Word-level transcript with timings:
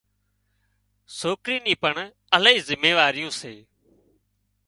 سوڪرِي 1.17 1.57
ني 1.65 1.73
پڻ 1.83 1.95
الاهي 2.35 2.59
زميواريون 2.67 3.31
سي 3.39 3.53